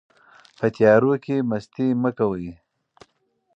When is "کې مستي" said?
1.23-1.87